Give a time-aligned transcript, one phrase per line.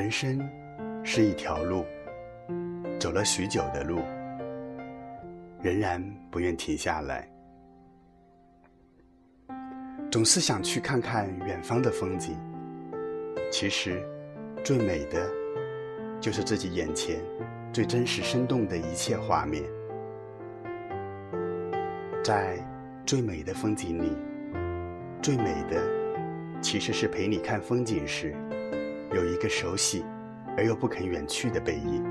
[0.00, 0.40] 人生
[1.04, 1.84] 是一条路，
[2.98, 4.00] 走了许久的路，
[5.60, 7.28] 仍然不愿停下来。
[10.10, 12.34] 总是想去看看远方的风景，
[13.52, 14.02] 其实
[14.64, 15.30] 最美的，
[16.18, 17.20] 就是自己眼前
[17.70, 19.62] 最真实生动的一切画面。
[22.24, 22.56] 在
[23.04, 24.16] 最美的风景里，
[25.20, 25.78] 最美的
[26.62, 28.34] 其实是陪你看风景时。
[29.12, 30.04] 有一个熟悉
[30.56, 32.04] 而又不肯远去的背影，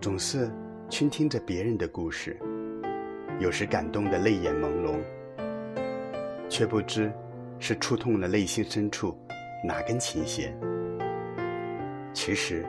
[0.00, 0.50] 总是
[0.88, 2.36] 倾听着别人的故事，
[3.38, 4.98] 有时感动的泪眼朦胧，
[6.48, 7.12] 却不知
[7.60, 9.16] 是触痛了内心深处
[9.64, 10.52] 哪根琴弦。
[12.12, 12.66] 其实，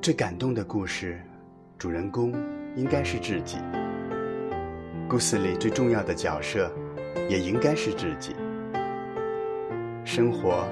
[0.00, 1.20] 最感动的故事，
[1.76, 2.32] 主人公
[2.76, 3.58] 应该是自己，
[5.08, 6.70] 故事里最重要的角色，
[7.28, 8.36] 也应该是自己。
[10.06, 10.64] 生活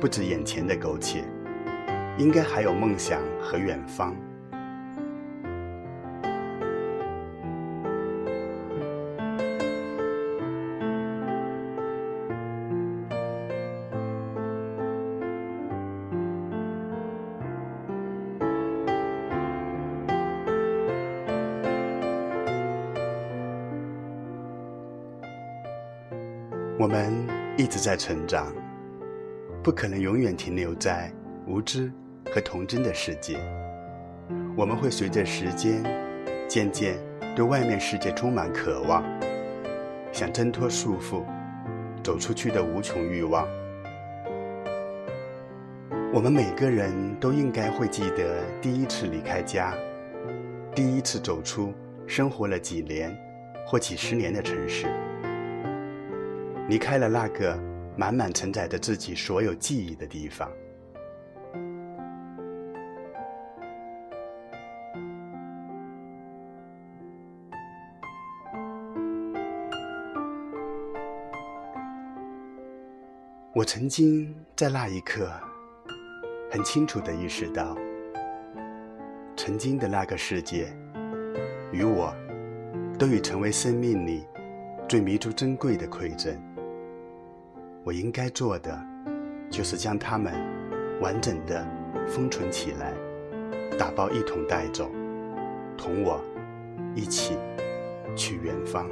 [0.00, 1.22] 不止眼前的苟且，
[2.16, 4.16] 应该还有梦想和远方。
[26.80, 27.12] 我们
[27.58, 28.50] 一直在成长。
[29.68, 31.12] 不可能永远停留在
[31.46, 31.92] 无知
[32.32, 33.38] 和童真的世界。
[34.56, 35.84] 我们会随着时间，
[36.48, 36.96] 渐渐
[37.36, 39.04] 对外面世界充满渴望，
[40.10, 41.22] 想挣脱束缚，
[42.02, 43.46] 走出去的无穷欲望。
[46.14, 49.74] 我们每个人都应该会记得第一次离开家，
[50.74, 51.74] 第一次走出
[52.06, 53.14] 生活了几年
[53.66, 54.86] 或几十年的城市，
[56.70, 57.67] 离开了那个。
[57.98, 60.48] 满满承载着自己所有记忆的地方。
[73.52, 75.28] 我曾经在那一刻，
[76.52, 77.76] 很清楚的意识到，
[79.36, 80.72] 曾经的那个世界，
[81.72, 82.14] 与我，
[82.96, 84.24] 都已成为生命里
[84.88, 86.40] 最弥足珍贵的馈赠。
[87.88, 88.78] 我应该做的，
[89.50, 90.30] 就是将它们
[91.00, 91.66] 完整的
[92.06, 92.92] 封存起来，
[93.78, 94.90] 打包一同带走，
[95.74, 96.22] 同我
[96.94, 97.38] 一起
[98.14, 98.86] 去远方。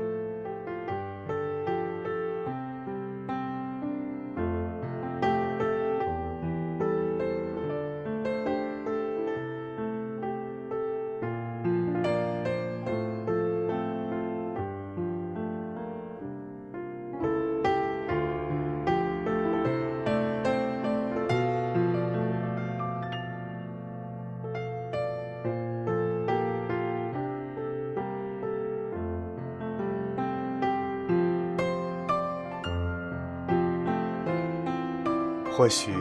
[35.66, 35.93] 或许，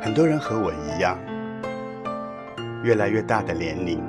[0.00, 1.18] 很多人和我一样，
[2.82, 4.02] 越来越大的年龄，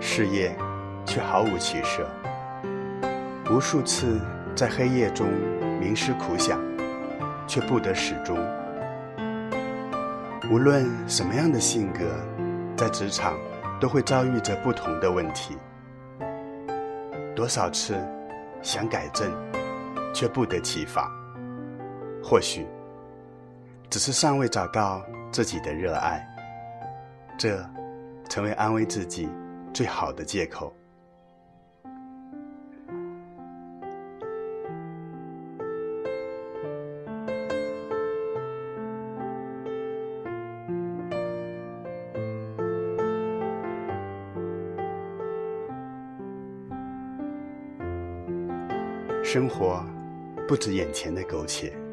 [0.00, 0.56] 事业
[1.04, 2.08] 却毫无起色。
[3.50, 4.20] 无数次
[4.54, 5.26] 在黑夜中
[5.82, 6.60] 冥思苦想，
[7.48, 8.38] 却不得始终。
[10.52, 12.04] 无论什么样的性格，
[12.76, 13.34] 在职场
[13.80, 15.58] 都会遭遇着不同的问题。
[17.34, 17.96] 多少次
[18.62, 19.32] 想改正，
[20.12, 21.10] 却不得其法。
[22.22, 22.64] 或许。
[23.94, 26.28] 只是尚未找到自己的热爱，
[27.38, 27.64] 这
[28.28, 29.28] 成为安慰自己
[29.72, 30.74] 最好的借口。
[49.22, 49.86] 生活
[50.48, 51.83] 不止眼前的苟且。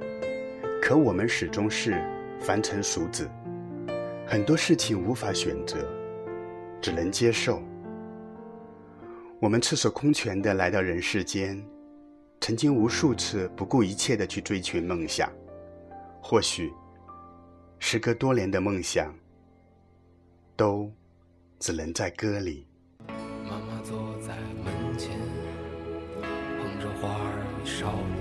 [0.82, 2.04] 可我们始终是
[2.40, 3.30] 凡尘俗子，
[4.26, 5.78] 很多事情无法选择，
[6.82, 7.62] 只能接受。
[9.40, 11.64] 我们赤手空拳的来到人世间，
[12.42, 15.32] 曾经无数次不顾一切的去追寻梦想，
[16.20, 16.74] 或许，
[17.78, 19.14] 时隔多年的梦想，
[20.58, 20.92] 都
[21.60, 22.66] 只能在歌里。
[23.48, 25.12] 妈妈坐在门前，
[26.20, 28.21] 捧着花儿与少年。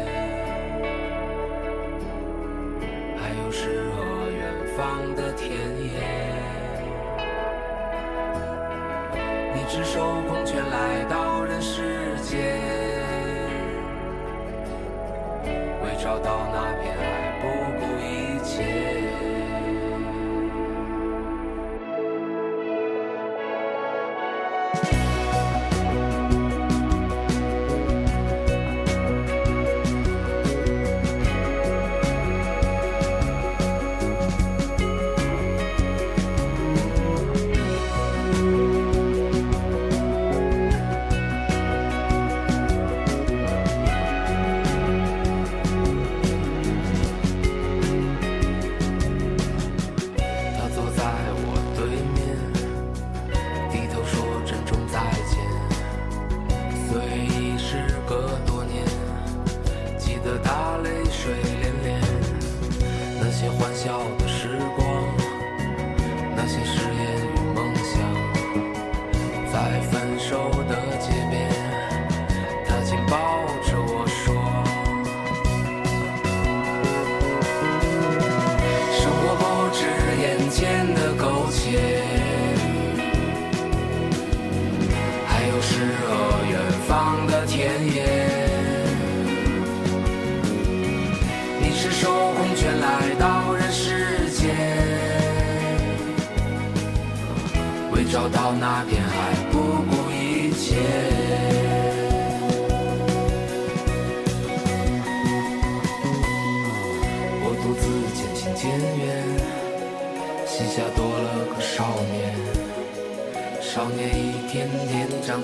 [4.81, 5.91] 方的田野。
[9.53, 12.57] 你赤手空拳来到人世间，
[15.83, 17.03] 为找到那片海
[17.39, 17.45] 不
[17.79, 18.49] 顾一切。”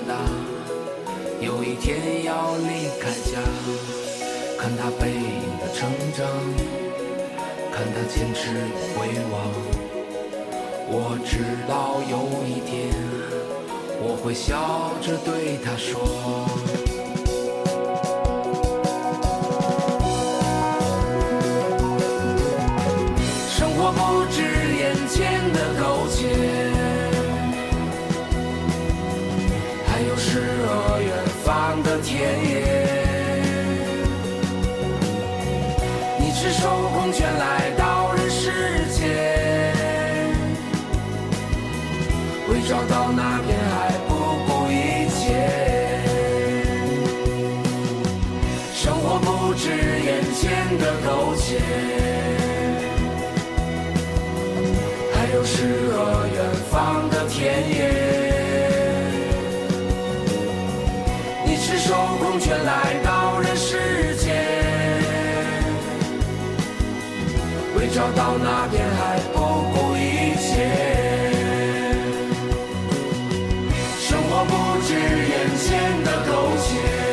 [0.08, 0.14] 大，
[1.38, 3.38] 有一天要离开家。
[4.58, 6.26] 看他背影的成长，
[7.70, 9.34] 看他坚持与回望。
[10.90, 12.90] 我知道有一天，
[14.00, 16.97] 我会笑着对他说。
[68.18, 69.38] 到那片海不
[69.72, 70.50] 顾一切。
[74.00, 75.68] 生活不止眼前
[76.02, 77.07] 的苟且，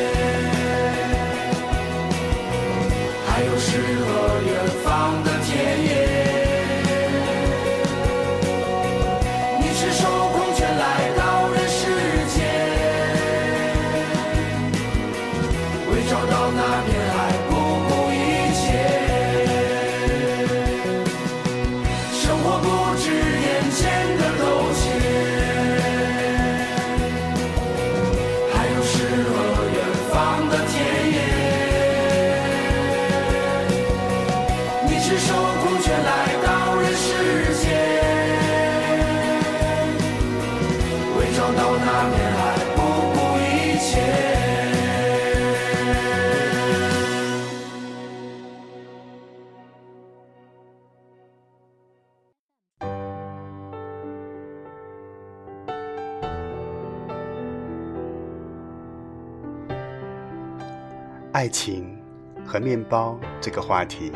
[61.46, 61.96] 爱情
[62.44, 64.10] 和面包这个话题，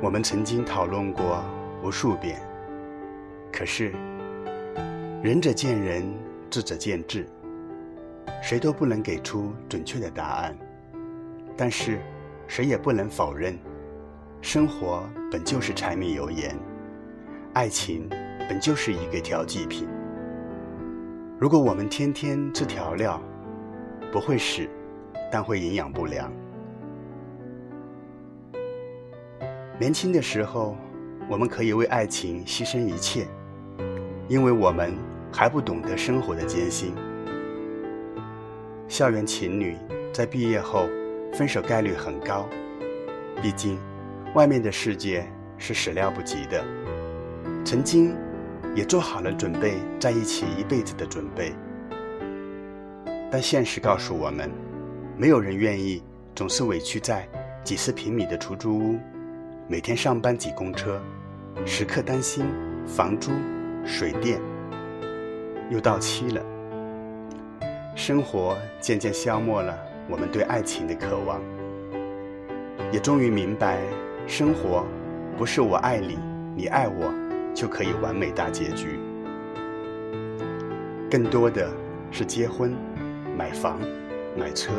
[0.00, 1.44] 我们曾经讨论过
[1.82, 2.40] 无数遍。
[3.52, 3.92] 可是，
[5.24, 6.04] 仁者见仁，
[6.48, 7.26] 智者见智，
[8.40, 10.56] 谁都不能给出准确的答案。
[11.56, 11.98] 但是，
[12.46, 13.58] 谁也不能否认，
[14.40, 16.56] 生活本就是柴米油盐，
[17.54, 18.08] 爱情
[18.48, 19.88] 本就是一个调剂品。
[21.40, 23.20] 如果我们天天吃调料，
[24.12, 24.68] 不会死，
[25.32, 26.30] 但会营养不良。
[29.80, 30.76] 年轻的时候，
[31.28, 33.26] 我们可以为爱情牺牲一切，
[34.28, 34.94] 因为我们
[35.32, 36.94] 还不懂得生活的艰辛。
[38.86, 39.74] 校园情侣
[40.12, 40.86] 在毕业后
[41.32, 42.46] 分手概率很高，
[43.40, 43.78] 毕竟
[44.34, 46.62] 外面的世界是始料不及的。
[47.64, 48.14] 曾经
[48.74, 51.54] 也做好了准备在一起一辈子的准备，
[53.30, 54.50] 但现实告诉我们，
[55.16, 56.02] 没有人愿意
[56.34, 57.28] 总是委屈在
[57.62, 58.98] 几十平米的出租屋，
[59.68, 61.00] 每天上班挤公车，
[61.66, 62.46] 时刻担心
[62.86, 63.30] 房租、
[63.84, 64.40] 水电。
[65.70, 66.42] 又到期了。
[67.94, 69.78] 生活渐渐消磨了
[70.08, 71.40] 我们对爱情的渴望，
[72.90, 73.80] 也终于明白，
[74.26, 74.84] 生活
[75.36, 76.18] 不是我爱你，
[76.56, 77.12] 你爱我
[77.54, 78.98] 就可以完美大结局，
[81.10, 81.70] 更多的
[82.10, 82.74] 是结婚、
[83.36, 83.78] 买房、
[84.36, 84.72] 买车、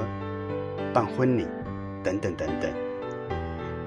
[0.93, 1.47] 办婚礼
[2.03, 2.71] 等等等等，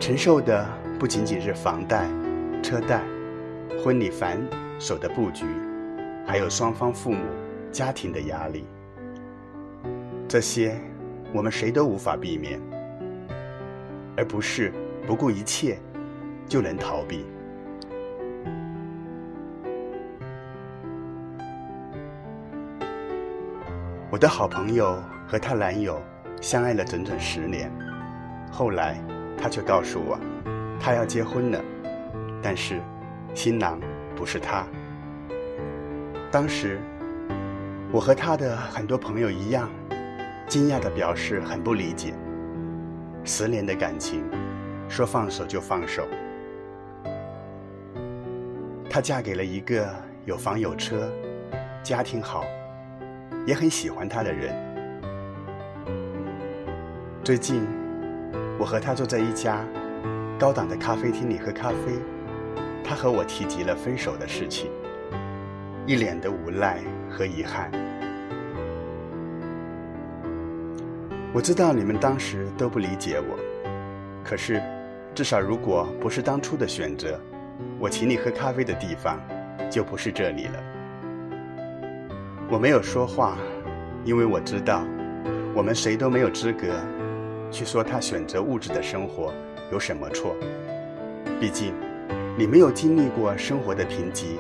[0.00, 0.66] 承受的
[0.98, 2.08] 不仅仅是房贷、
[2.62, 3.00] 车贷、
[3.82, 4.38] 婚礼繁
[4.80, 5.46] 琐的布局，
[6.26, 7.24] 还有双方父母
[7.70, 8.64] 家庭的压力。
[10.26, 10.76] 这些，
[11.32, 12.60] 我们谁都无法避免，
[14.16, 14.72] 而不是
[15.06, 15.78] 不顾一切
[16.48, 17.24] 就能逃避。
[24.10, 26.00] 我的好朋友和她男友
[26.40, 27.70] 相爱了整整十年，
[28.52, 29.00] 后来
[29.36, 30.18] 她却告诉我，
[30.78, 31.60] 她要结婚了，
[32.42, 32.80] 但是
[33.34, 33.80] 新郎
[34.14, 34.64] 不是他。
[36.30, 36.78] 当时，
[37.92, 39.68] 我和她的很多朋友一样。
[40.48, 42.14] 惊讶地表示很不理解，
[43.24, 44.22] 十年的感情，
[44.88, 46.06] 说放手就放手。
[48.88, 49.92] 她嫁给了一个
[50.24, 51.10] 有房有车、
[51.82, 52.44] 家庭好、
[53.44, 54.54] 也很喜欢她的人。
[57.26, 57.66] 最近，
[58.56, 59.64] 我和他坐在一家
[60.38, 61.98] 高档的咖啡厅里喝咖啡，
[62.84, 64.70] 他和我提及了分手的事情，
[65.88, 66.80] 一脸的无奈
[67.10, 67.68] 和遗憾。
[71.32, 73.36] 我知道你们当时都不理解我，
[74.22, 74.62] 可是，
[75.12, 77.20] 至少如果不是当初的选择，
[77.80, 79.18] 我请你喝咖啡的地方
[79.68, 80.62] 就不是这里了。
[82.48, 83.36] 我没有说话，
[84.04, 84.84] 因为我知道，
[85.56, 86.68] 我们谁都没有资格
[87.50, 89.32] 去说他选择物质的生活
[89.72, 90.34] 有什么错。
[91.40, 91.72] 毕竟，
[92.38, 94.38] 你没有经历过生活的贫瘠，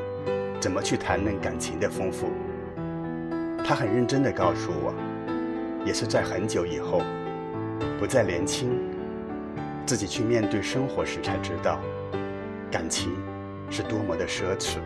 [0.60, 2.28] 怎么去谈论感情的丰富？
[3.64, 4.94] 他很认真地告诉我。
[5.84, 7.00] 也是在很久以后，
[8.00, 8.76] 不再年轻，
[9.86, 11.78] 自己去面对生活时才知道，
[12.72, 13.12] 感情
[13.70, 14.78] 是多么的奢侈。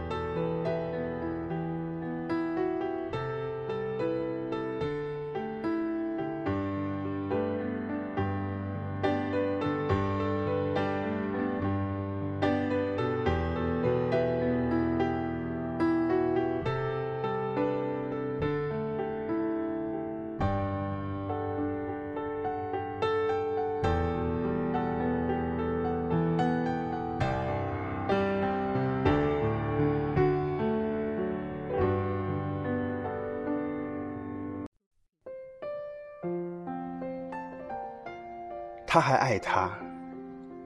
[38.92, 39.70] 他还爱她，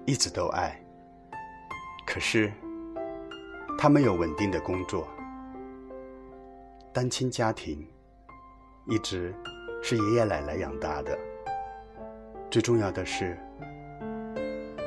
[0.06, 0.74] 一直都爱。
[2.06, 2.50] 可是，
[3.76, 5.06] 他没有稳定的工作，
[6.90, 7.86] 单亲家庭，
[8.86, 9.34] 一直
[9.82, 11.18] 是爷爷奶奶养大的。
[12.50, 13.36] 最重要的是，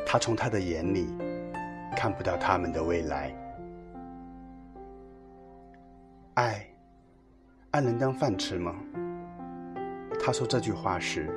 [0.03, 1.07] 他从他的眼里
[1.95, 3.31] 看不到他们的未来。
[6.33, 6.67] 爱，
[7.69, 8.73] 爱能当饭吃吗？
[10.19, 11.29] 他说这句话时，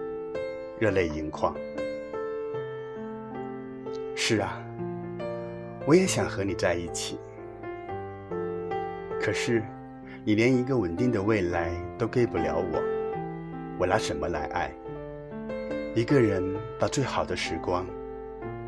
[0.80, 1.54] 热泪盈眶。
[4.32, 4.62] 是啊，
[5.84, 7.18] 我也想和你在一起。
[9.20, 9.60] 可是，
[10.24, 12.80] 你连一个稳定的未来都给不了我，
[13.76, 14.70] 我拿什么来爱？
[15.96, 16.44] 一个人
[16.78, 17.84] 把最好的时光，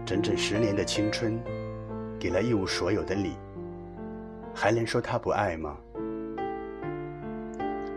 [0.04, 1.40] 整整十年的青春，
[2.18, 3.36] 给了一无所有的你，
[4.52, 5.76] 还能说他不爱吗？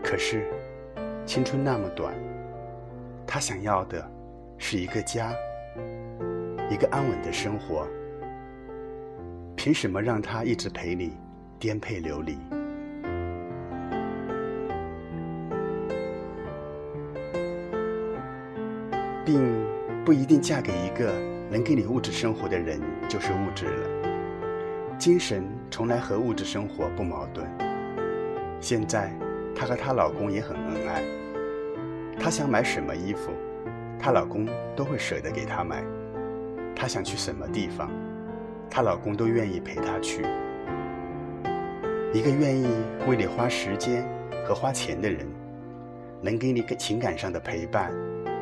[0.04, 0.46] 可是，
[1.26, 2.14] 青春那么短，
[3.26, 4.08] 他想要的
[4.56, 5.34] 是一个家。
[6.68, 7.86] 一个安稳的生活，
[9.54, 11.16] 凭什么让他一直陪你
[11.60, 12.36] 颠沛流离，
[19.24, 19.64] 并
[20.04, 21.12] 不一定嫁给一个
[21.50, 24.98] 能给你物质生活的人就是物质了。
[24.98, 27.46] 精神从来和物质生活不矛盾。
[28.60, 29.12] 现在，
[29.54, 31.02] 她和她老公也很恩爱，
[32.18, 33.30] 她想买什么衣服，
[34.00, 35.84] 她老公都会舍得给她买。
[36.76, 37.90] 她想去什么地方，
[38.70, 40.22] 她老公都愿意陪她去。
[42.12, 42.68] 一个愿意
[43.08, 44.06] 为你花时间
[44.46, 45.26] 和花钱的人，
[46.22, 47.92] 能给你情感上的陪伴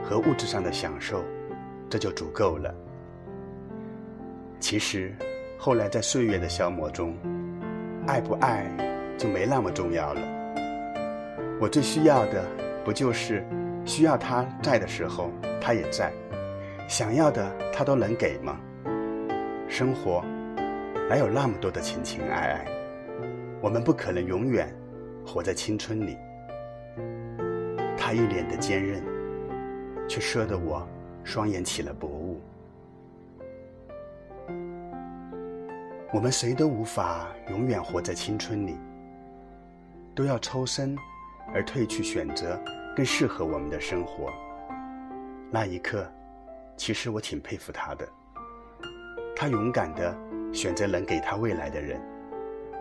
[0.03, 1.25] 和物质上的享受，
[1.89, 2.75] 这就足够了。
[4.61, 5.15] 其实，
[5.59, 7.17] 后来在岁月的消磨中，
[8.07, 8.67] 爱不爱
[9.17, 10.21] 就没那么重要了。
[11.61, 12.45] 我最需要的，
[12.85, 13.45] 不就是
[13.85, 16.13] 需要他在的时候他也在，
[16.87, 18.61] 想要的他都能给吗？
[19.69, 20.23] 生活
[21.09, 22.67] 哪有那么多的情情爱爱？
[23.61, 24.73] 我们不可能永远
[25.27, 26.17] 活在青春里。
[27.97, 29.03] 他一脸的坚韧，
[30.07, 30.87] 却射得我
[31.25, 32.41] 双眼起了薄雾。
[36.13, 38.77] 我们谁都无法永远活在青春里，
[40.15, 40.95] 都要抽身
[41.53, 42.61] 而退去，选择
[42.95, 44.31] 更适合我们的生活。
[45.51, 46.07] 那一刻，
[46.77, 48.09] 其实我挺佩服他的。
[49.37, 50.17] 他勇敢地
[50.53, 52.01] 选择能给他未来的人，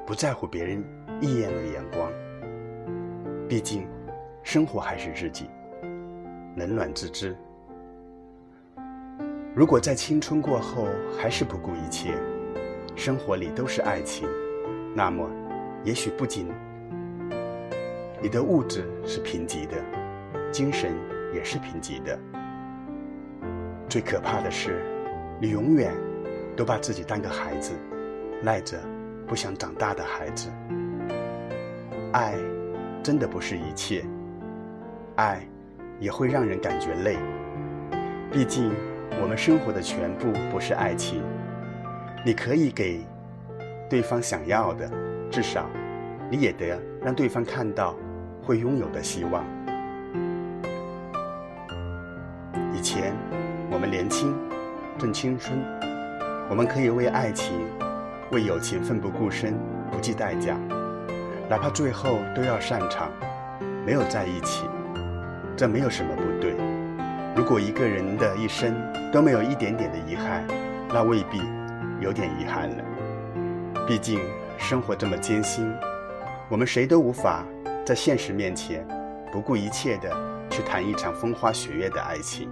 [0.05, 0.83] 不在乎别人
[1.19, 2.11] 异样的眼光。
[3.47, 3.87] 毕竟，
[4.43, 5.49] 生活还是自己，
[6.55, 7.35] 冷暖自知。
[9.55, 12.13] 如果在青春过后还是不顾一切，
[12.95, 14.27] 生活里都是爱情，
[14.95, 15.29] 那么，
[15.83, 16.47] 也许不仅
[18.21, 19.77] 你的物质是贫瘠的，
[20.51, 20.91] 精神
[21.33, 22.17] 也是贫瘠的。
[23.93, 24.83] 最可怕的是，
[25.39, 25.93] 你永远
[26.57, 27.73] 都把自己当个孩子，
[28.41, 28.75] 赖着
[29.27, 30.49] 不想长大的孩子。
[32.11, 32.33] 爱，
[33.03, 34.03] 真的不是一切，
[35.15, 35.47] 爱
[35.99, 37.17] 也会让人感觉累。
[38.31, 38.71] 毕竟，
[39.21, 41.21] 我们生活的全部不是爱情。
[42.25, 42.99] 你可以给
[43.87, 44.89] 对方想要的，
[45.29, 45.69] 至少
[46.31, 47.95] 你也得让对方看到
[48.41, 49.45] 会拥有的希望。
[55.13, 55.57] 青春，
[56.49, 57.53] 我们可以为爱情、
[58.31, 59.53] 为友情奋不顾身，
[59.91, 60.57] 不计代价，
[61.47, 63.11] 哪怕最后都要散场，
[63.85, 64.65] 没有在一起，
[65.55, 66.55] 这没有什么不对。
[67.35, 68.75] 如果一个人的一生
[69.11, 70.45] 都没有一点点的遗憾，
[70.89, 71.39] 那未必。
[72.01, 72.83] 有点遗憾了，
[73.87, 74.19] 毕竟
[74.57, 75.71] 生活这么艰辛，
[76.49, 77.45] 我们谁都无法
[77.85, 78.85] 在现实面前
[79.31, 80.11] 不顾一切的
[80.49, 82.51] 去谈一场风花雪月的爱情。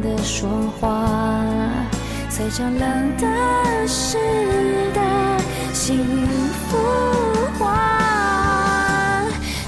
[0.00, 0.48] 的说
[0.78, 1.06] 话，
[2.28, 3.26] 随着冷的
[3.86, 4.18] 湿
[4.92, 5.00] 的
[5.72, 6.04] 幸
[6.68, 6.76] 福
[7.58, 9.24] 化，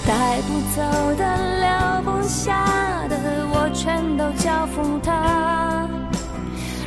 [0.07, 0.83] 带不走
[1.17, 1.53] 的。
[1.63, 3.17] 留不下的
[3.53, 5.89] 我全都交付他，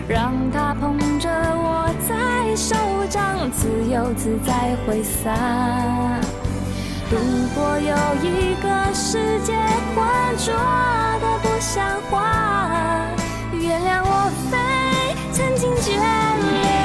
[0.07, 2.75] 让他捧着我在手
[3.09, 5.31] 掌，自由自在挥洒。
[7.09, 7.17] 如
[7.55, 9.53] 果有一个世界
[9.95, 10.03] 浑
[10.37, 10.53] 浊
[11.21, 13.04] 的不像话，
[13.85, 16.84] 谅我非曾经眷恋。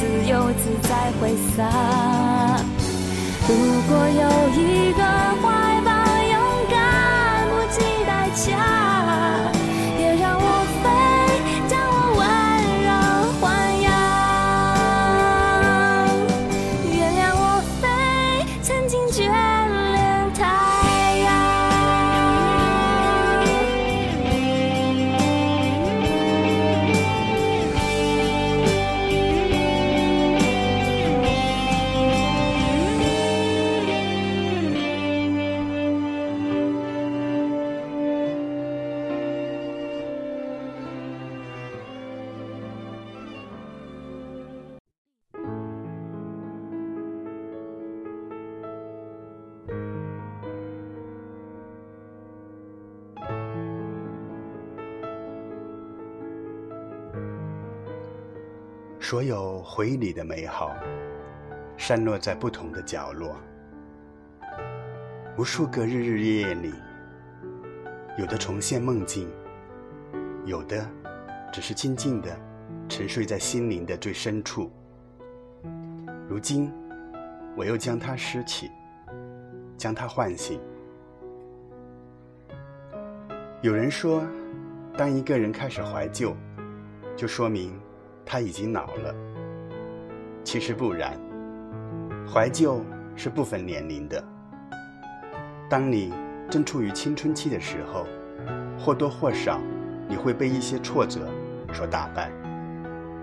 [0.00, 1.68] 自由自在挥洒。
[3.46, 3.52] 如
[3.86, 5.02] 果有一个
[59.10, 60.72] 所有回忆里的美好，
[61.76, 63.34] 散落在不同的角落。
[65.36, 66.72] 无数个日日夜夜里，
[68.16, 69.28] 有的重现梦境，
[70.44, 70.88] 有的
[71.52, 72.28] 只是静静的
[72.88, 74.70] 沉睡在心灵的最深处。
[76.28, 76.72] 如今，
[77.56, 78.70] 我又将它拾起，
[79.76, 80.60] 将它唤醒。
[83.60, 84.22] 有人说，
[84.96, 86.32] 当一个人开始怀旧，
[87.16, 87.76] 就说明
[88.32, 89.12] 他已经老了。
[90.44, 91.18] 其实不然，
[92.32, 92.80] 怀旧
[93.16, 94.24] 是不分年龄的。
[95.68, 96.12] 当你
[96.48, 98.06] 正处于青春期的时候，
[98.78, 99.60] 或多或少
[100.06, 101.28] 你会被一些挫折
[101.72, 102.30] 所打败，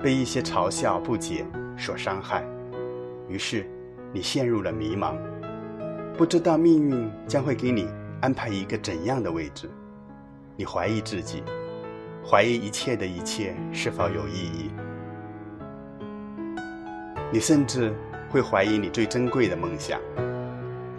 [0.03, 1.45] 被一些嘲笑、不解
[1.77, 2.43] 所伤害，
[3.29, 3.65] 于是
[4.11, 5.15] 你陷入了迷茫，
[6.17, 7.87] 不知道命运将会给你
[8.19, 9.69] 安排一个怎样的位置。
[10.57, 11.43] 你怀疑自己，
[12.29, 14.69] 怀疑一切的一切是否有意义？
[17.31, 17.93] 你甚至
[18.29, 19.99] 会怀疑你最珍贵的梦想。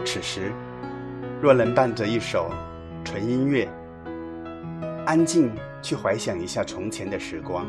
[0.04, 0.52] 此时，
[1.40, 2.50] 若能伴着一首
[3.04, 3.68] 纯音乐，
[5.06, 5.50] 安静
[5.82, 7.66] 去怀想一下从前的时光，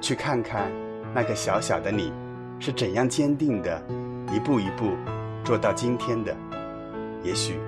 [0.00, 0.70] 去看看
[1.14, 2.12] 那个小小的你
[2.58, 3.82] 是怎样坚定的，
[4.32, 4.94] 一步一步
[5.44, 6.34] 做到今天的，
[7.22, 7.58] 也许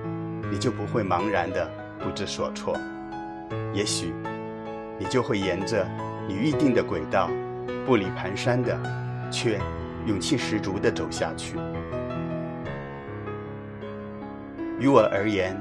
[0.51, 1.69] 你就不会茫然的。
[2.01, 2.77] 不知所措，
[3.73, 4.13] 也许
[4.97, 5.85] 你就会沿着
[6.29, 7.29] 你预定的轨道，
[7.89, 8.79] 步履蹒跚的，
[9.31, 9.59] 却
[10.05, 11.55] 勇气十足的走下去。
[14.79, 15.59] 于我而言，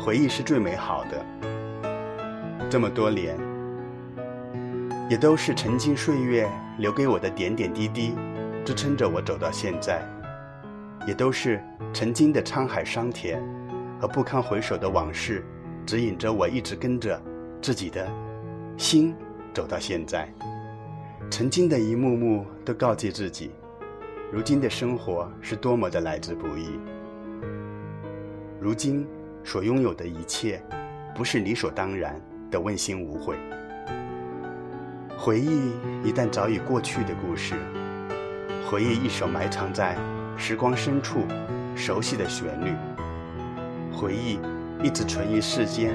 [0.00, 2.68] 回忆是最美好的。
[2.70, 3.36] 这么多年，
[5.10, 8.14] 也都是曾经岁月留给我的点点滴滴，
[8.64, 10.00] 支撑着我走到现在；
[11.06, 13.42] 也都是曾经的沧海桑田
[14.00, 15.44] 和不堪回首的往事。
[15.84, 17.20] 指引着我，一直跟着
[17.60, 18.08] 自己的
[18.78, 19.14] 心
[19.52, 20.32] 走到现在。
[21.30, 23.50] 曾经的一幕幕都告诫自己，
[24.32, 26.80] 如今的生活是多么的来之不易。
[28.60, 29.06] 如今
[29.44, 30.62] 所拥有的一切，
[31.14, 33.36] 不是理所当然的问心无悔。
[35.16, 37.54] 回忆一旦早已过去的故事，
[38.66, 39.96] 回忆一首埋藏在
[40.36, 41.20] 时光深处
[41.76, 42.72] 熟悉的旋律，
[43.92, 44.38] 回忆。
[44.80, 45.92] 一直存于世间，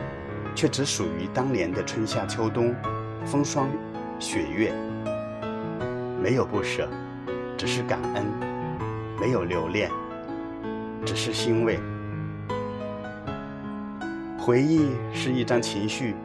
[0.53, 2.75] 却只属于当年的春夏秋冬，
[3.25, 3.69] 风霜
[4.19, 4.73] 雪月。
[6.23, 6.87] 没有不舍，
[7.57, 8.23] 只是感恩；
[9.19, 9.91] 没有留恋，
[11.05, 11.77] 只是欣慰。
[14.39, 16.15] 回忆是一张情绪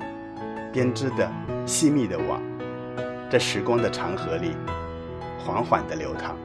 [0.72, 1.28] 编织的
[1.66, 2.40] 细密的网，
[3.28, 4.52] 在时光的长河里
[5.36, 6.36] 缓缓地流淌，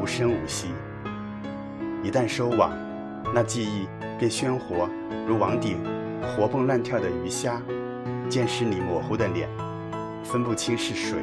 [0.00, 0.68] 无声无息。
[2.04, 2.70] 一旦收网，
[3.34, 4.88] 那记忆便鲜活。
[5.26, 5.76] 如网底
[6.22, 7.60] 活蹦乱跳的鱼虾，
[8.28, 9.48] 见识你模糊的脸，
[10.22, 11.18] 分不清是水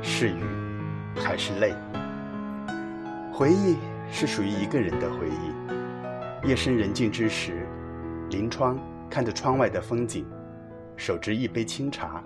[0.00, 0.40] 是雨
[1.16, 1.74] 还是泪。
[3.32, 3.76] 回忆
[4.10, 6.48] 是属于一个人的回忆。
[6.48, 7.66] 夜深人静之时，
[8.30, 8.78] 临窗
[9.10, 10.24] 看着窗外的风景，
[10.96, 12.22] 手执一杯清茶，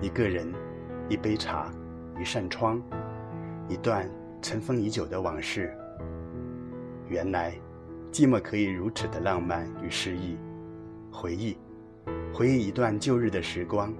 [0.00, 0.52] 一个人，
[1.08, 1.70] 一杯茶，
[2.20, 2.82] 一扇窗，
[3.68, 4.08] 一段
[4.40, 5.72] 尘封已久的往事。
[7.08, 7.54] 原来，
[8.10, 10.36] 寂寞可以如此的浪漫与诗意。
[11.10, 11.56] 回忆，
[12.34, 13.94] 回忆一段旧日的时光，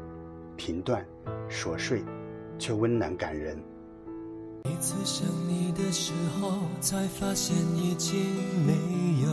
[0.57, 1.07] 平淡、
[1.49, 2.03] 琐碎，
[2.59, 3.57] 却温暖感人。
[4.65, 8.19] 每次想你的时候，才发现已经
[8.67, 8.73] 没
[9.23, 9.29] 有，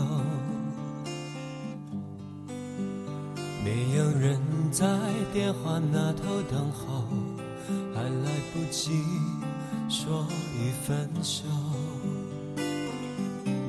[3.63, 4.39] 没有人
[4.72, 4.86] 在
[5.34, 7.04] 电话那头等候，
[7.94, 9.04] 还来不及
[9.89, 10.26] 说
[10.58, 11.44] 一分手。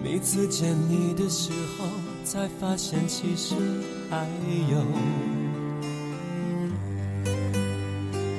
[0.03, 1.87] 每次见你的时候。
[2.23, 3.57] 才发现其实
[4.09, 4.29] 还
[4.71, 4.79] 有，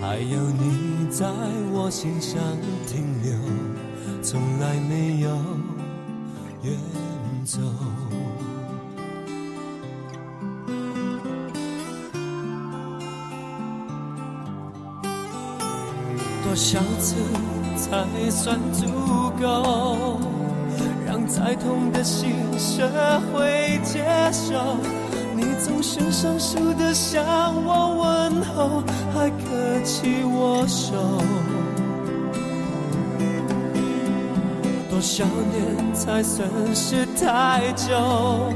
[0.01, 1.27] 还有你在
[1.71, 2.41] 我心上
[2.87, 3.31] 停留，
[4.23, 5.29] 从来没有
[6.63, 6.75] 远
[7.45, 7.59] 走。
[16.43, 17.15] 多少次
[17.77, 18.87] 才算足
[19.39, 20.19] 够？
[21.05, 22.85] 让再痛的心，学
[23.31, 25.00] 会接受。
[25.41, 27.25] 你总是生疏的向
[27.65, 30.93] 我问候，还客气握手。
[34.87, 38.53] 多少年才算是太久？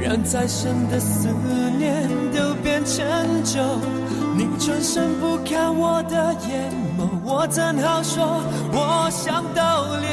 [0.00, 1.28] 让再深的思
[1.78, 3.06] 念都变成
[3.44, 3.60] 酒。
[4.36, 8.42] 你转身不看我的眼眸，我怎好说？
[8.72, 9.62] 我想逗
[10.02, 10.08] 留。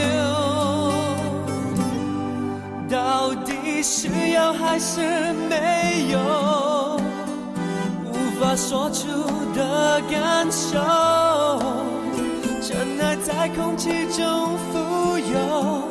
[2.88, 3.34] 到
[3.82, 5.02] 底是有还是
[5.50, 7.02] 没有？
[8.06, 9.08] 无法说出。
[9.54, 10.80] 的感受，
[12.62, 15.84] 尘埃在空气中浮游，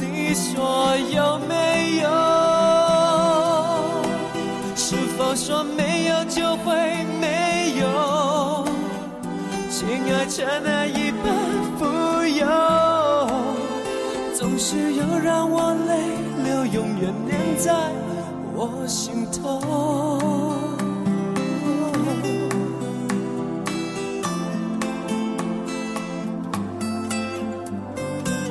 [0.00, 2.08] 你说有没有？
[4.74, 6.74] 是否说没有就会
[7.20, 8.66] 没有？
[9.70, 11.24] 情爱尘埃一般
[11.78, 11.84] 富
[12.26, 12.44] 有，
[14.34, 15.92] 总是有让我泪，
[16.74, 17.72] 永远粘在
[18.52, 19.60] 我心头。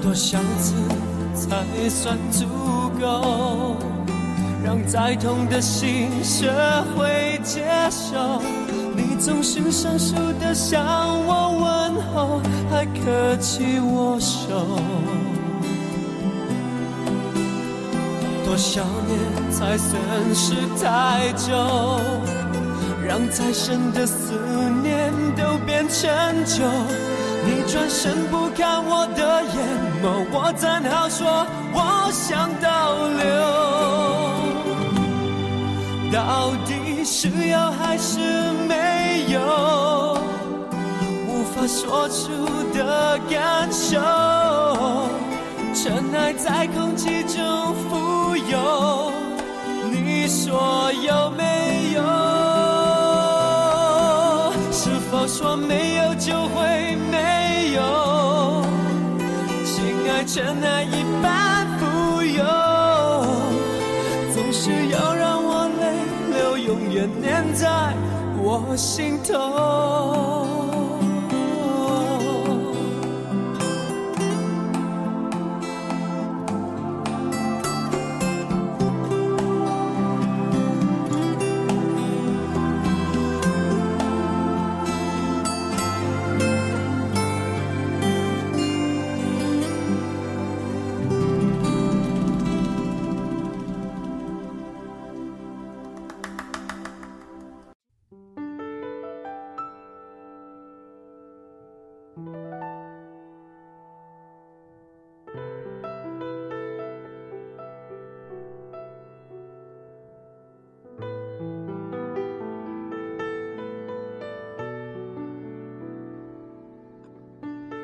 [0.02, 0.74] 多少次
[1.36, 2.46] 才算足
[2.98, 3.76] 够，
[4.64, 6.50] 让再痛的心学
[6.96, 8.42] 会接受？
[8.96, 10.82] 你总是生疏的向
[11.26, 12.40] 我问候，
[12.72, 14.80] 还客气握手。
[18.54, 19.18] 多少年
[19.52, 20.00] 才算
[20.36, 21.52] 是太久，
[23.04, 24.36] 让再深的思
[24.84, 26.08] 念都变成
[26.46, 26.64] 酒？
[27.44, 29.58] 你转身不看我的眼
[30.04, 33.34] 眸，我怎好说我想倒流？
[36.12, 38.20] 到底是有还是
[38.68, 40.16] 没有？
[41.28, 42.30] 无法说出
[42.72, 44.00] 的感受，
[45.84, 49.12] 尘埃在空气中浮游，
[49.92, 52.02] 你说有没有？
[54.72, 58.64] 是否说没有就会没有？
[59.66, 62.46] 亲爱尘埃一般富有，
[64.34, 65.84] 总是要让我泪
[66.34, 67.94] 流，永远粘在
[68.42, 70.53] 我心头。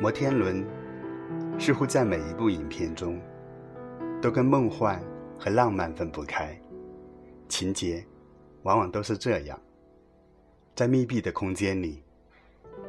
[0.02, 0.66] 摩天轮
[1.60, 3.20] 似乎在每一部影片中
[4.22, 4.98] 都跟梦幻
[5.38, 6.58] 和浪漫分不开，
[7.50, 8.02] 情节
[8.64, 9.60] 往往都是这样：
[10.74, 12.02] 在密闭的空间里，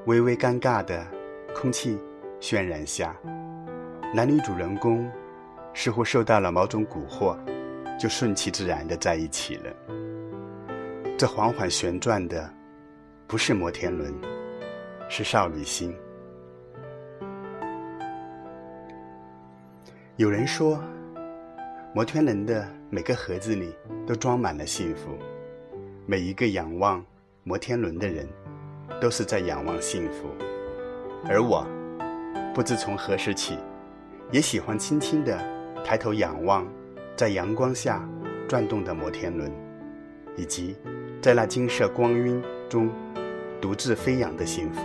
[0.07, 1.05] 微微尴尬的
[1.53, 1.99] 空气
[2.41, 3.17] 渲染下，
[4.15, 5.11] 男女主人公
[5.75, 7.37] 似乎受到了某种蛊惑，
[7.99, 9.73] 就顺其自然的在一起了。
[11.19, 12.49] 这缓缓旋转的
[13.27, 14.15] 不是摩天轮，
[15.09, 15.93] 是少女心。
[20.21, 20.79] 有人说，
[21.95, 23.75] 摩天轮的每个盒子里
[24.07, 25.17] 都装满了幸福，
[26.05, 27.03] 每一个仰望
[27.43, 28.29] 摩天轮的人，
[29.01, 30.29] 都是在仰望幸福。
[31.27, 31.67] 而我，
[32.55, 33.57] 不知从何时起，
[34.31, 35.39] 也喜欢轻轻地
[35.83, 36.71] 抬头仰望，
[37.17, 38.07] 在阳光下
[38.47, 39.51] 转动的摩天轮，
[40.37, 40.77] 以及
[41.23, 42.91] 在那金色光晕中
[43.59, 44.83] 独自飞扬的幸福。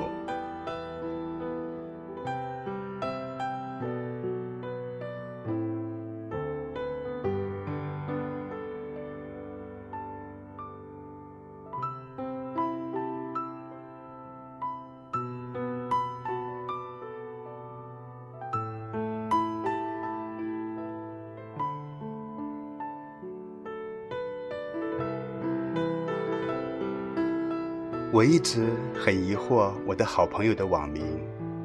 [28.16, 31.04] 我一直很疑惑，我的好朋友的网名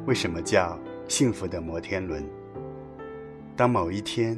[0.04, 2.28] 为什么叫“幸福的摩天轮”。
[3.54, 4.36] 当某一天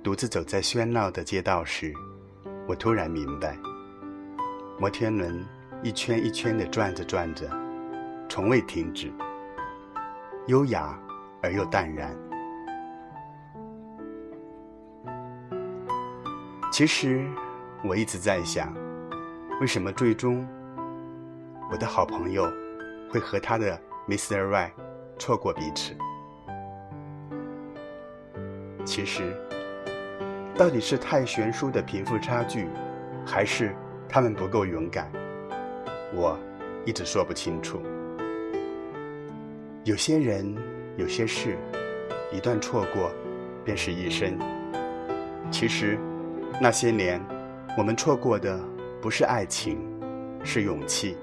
[0.00, 1.92] 独自走在喧闹的街道时，
[2.68, 3.58] 我突然明白，
[4.78, 5.44] 摩天轮
[5.82, 7.50] 一圈一圈地转着转着，
[8.28, 9.12] 从未停止，
[10.46, 10.96] 优雅
[11.42, 12.16] 而又淡然。
[16.70, 17.26] 其实
[17.82, 18.72] 我一直在想，
[19.60, 20.46] 为什么最终？
[21.70, 22.50] 我的好朋友
[23.10, 23.78] 会和他的
[24.08, 24.42] Mr.
[24.48, 24.70] Right
[25.18, 25.94] 错过彼此。
[28.86, 29.36] 其实，
[30.56, 32.68] 到底是太悬殊的贫富差距，
[33.26, 33.76] 还是
[34.08, 35.12] 他们不够勇敢？
[36.14, 36.38] 我
[36.86, 37.82] 一直说不清楚。
[39.84, 40.56] 有些人，
[40.96, 41.58] 有些事，
[42.32, 43.10] 一旦错过，
[43.62, 44.38] 便是一生。
[45.50, 45.98] 其实，
[46.62, 47.20] 那些年，
[47.76, 48.58] 我们错过的
[49.02, 49.78] 不是爱情，
[50.42, 51.18] 是勇气。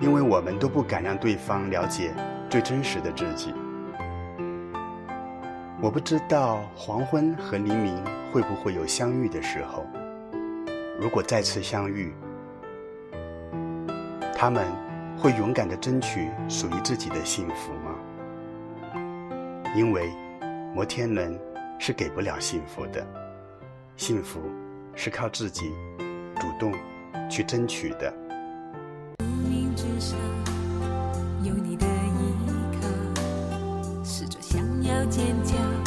[0.00, 2.14] 因为我们都不敢让对方了解
[2.48, 3.52] 最真实的自己。
[5.82, 9.86] 我不知道黄昏和黎明会不会有相遇的时候。
[10.98, 12.14] 如果再次相遇，
[14.34, 14.66] 他们
[15.18, 17.94] 会勇敢地争取属于自己的幸福吗？
[19.74, 20.10] 因为
[20.74, 21.38] 摩天轮
[21.78, 23.06] 是给不了幸福的，
[23.96, 24.40] 幸福
[24.94, 25.72] 是靠自己
[26.36, 26.72] 主动
[27.30, 28.12] 去争取的。
[35.00, 35.79] 要坚强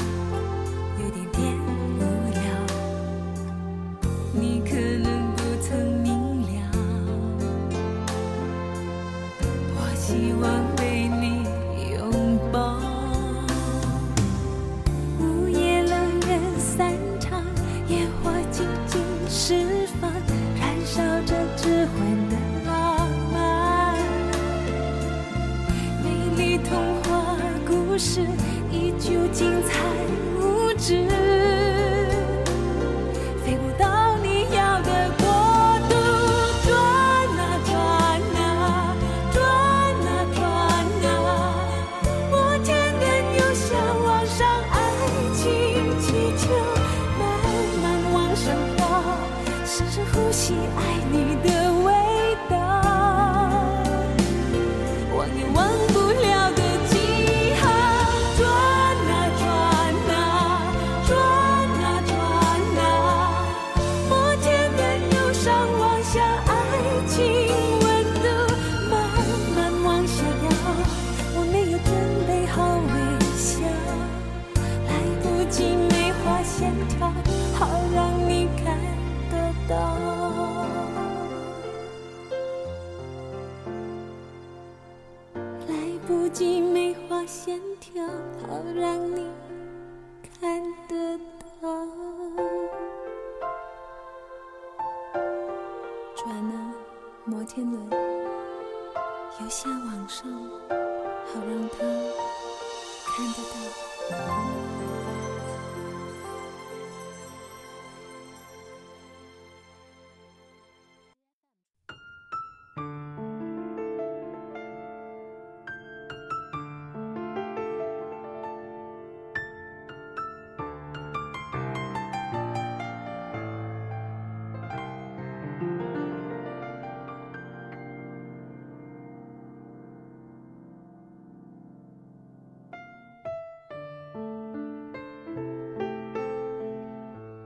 [50.49, 50.82] 着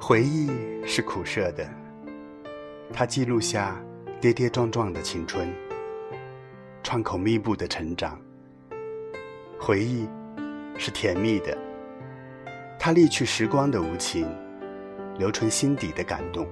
[0.08, 0.50] 回忆
[0.86, 1.70] 是苦涩的，
[2.94, 3.78] 它记录下
[4.22, 5.54] 跌跌撞撞的青春，
[6.82, 8.18] 创口密布的成长。
[9.60, 10.08] 回忆
[10.78, 11.58] 是甜蜜的，
[12.80, 14.26] 它历去时光的无情，
[15.18, 16.48] 留存心底的感动。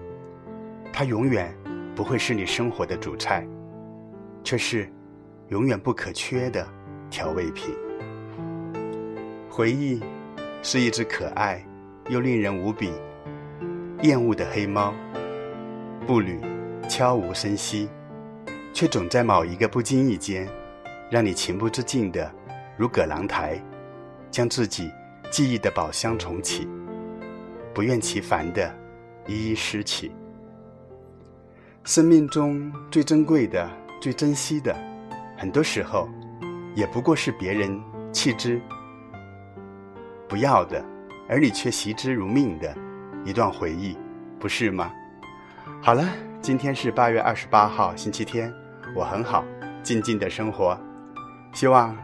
[0.91, 1.57] 它永远
[1.95, 3.47] 不会是你生活的主菜，
[4.43, 4.91] 却是
[5.47, 6.67] 永远不可缺的
[7.09, 7.73] 调味品。
[9.49, 10.03] 回忆
[10.61, 11.65] 是一只可爱
[12.09, 12.91] 又令人无比
[14.01, 14.93] 厌恶的黑猫，
[16.05, 16.39] 步履
[16.87, 17.89] 悄无声息，
[18.73, 20.47] 却总在某一个不经意间，
[21.09, 22.31] 让你情不自禁的
[22.77, 23.59] 如葛朗台，
[24.29, 24.91] 将自己
[25.31, 26.67] 记忆的宝箱重启，
[27.73, 28.71] 不厌其烦的
[29.25, 30.11] 一一拾起。
[31.83, 33.69] 生命中最珍贵的、
[34.01, 34.75] 最珍惜的，
[35.37, 36.09] 很多时候，
[36.75, 37.81] 也不过是别人
[38.11, 38.61] 弃之
[40.27, 40.83] 不要的，
[41.29, 42.75] 而你却惜之如命的
[43.25, 43.97] 一段回忆，
[44.39, 44.93] 不是吗？
[45.81, 46.07] 好了，
[46.41, 48.53] 今天是八月二十八号，星期天，
[48.95, 49.43] 我很好，
[49.81, 50.79] 静静的生活，
[51.51, 51.97] 希望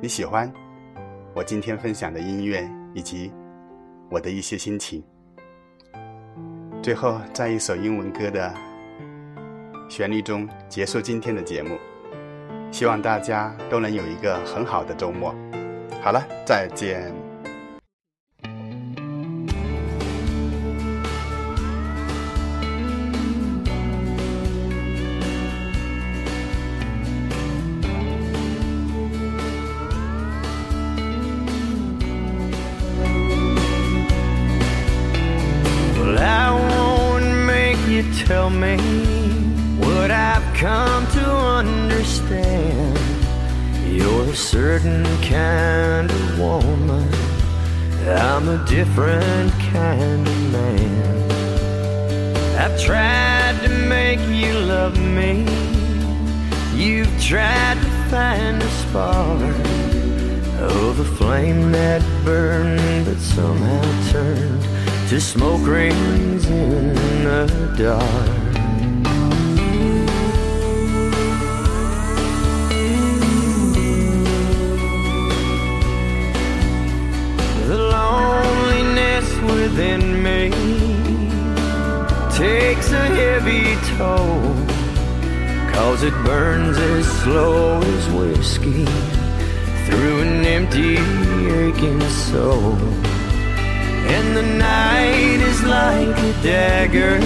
[0.00, 0.50] 你喜欢
[1.34, 3.32] 我今天分享的音乐以及
[4.08, 5.02] 我的一些心情。
[6.80, 8.54] 最后，在一首英文歌的
[9.88, 11.76] 旋律中结束今天的节目，
[12.70, 15.34] 希望大家都能有一个很好的周末。
[16.00, 17.29] 好了，再见。
[48.10, 51.30] I'm a different kind of man.
[52.58, 55.46] I've tried to make you love me.
[56.74, 59.56] You've tried to find a spark
[60.58, 64.62] oh, of a flame that burned but somehow turned
[65.08, 66.94] to smoke rings in
[67.24, 68.49] the dark.
[82.92, 84.54] A heavy toll.
[85.74, 88.84] Cause it burns as slow as whiskey
[89.86, 90.96] through an empty,
[91.62, 92.76] aching soul.
[94.14, 97.18] And the night is like a dagger,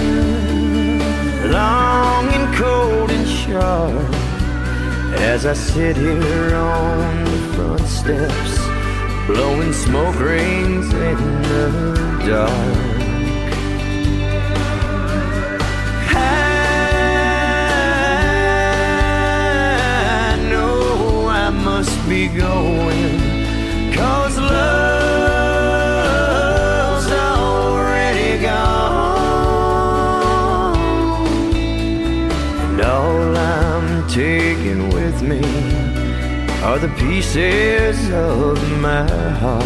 [1.50, 4.14] long and cold and sharp.
[5.20, 8.58] As I sit here on the front steps,
[9.26, 12.93] blowing smoke rings in the dark.
[22.08, 23.18] Be going,
[23.94, 24.52] cause love's
[27.10, 29.16] already gone.
[32.68, 35.40] And all I'm taking with me
[36.62, 39.08] are the pieces of my
[39.40, 39.64] heart.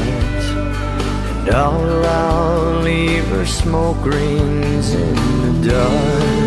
[1.40, 6.37] And all I'll leave are smoke rings in the dark.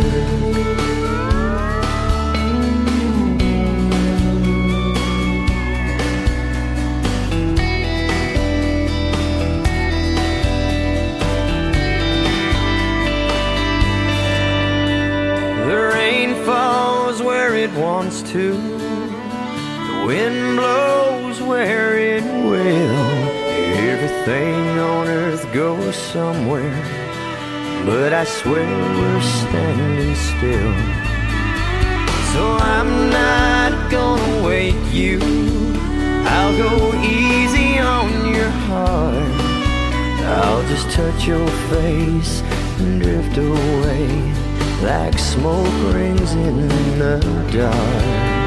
[18.31, 23.05] The wind blows where it will.
[23.91, 26.81] Everything on earth goes somewhere.
[27.85, 30.75] But I swear we're standing still.
[32.31, 35.19] So I'm not gonna wake you.
[36.23, 39.41] I'll go easy on your heart.
[40.39, 42.41] I'll just touch your face
[42.79, 44.40] and drift away
[44.81, 46.67] like smoke rings in
[46.97, 47.19] the
[47.51, 48.40] dark.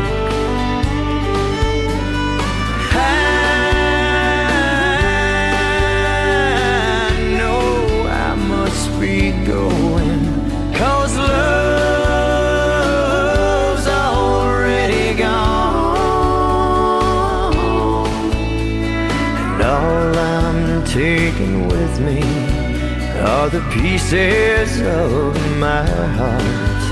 [23.25, 25.85] Are the pieces of my
[26.19, 26.85] heart.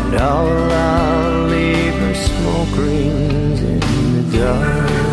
[0.00, 5.05] And all I'll leave are smoke rings in the dark.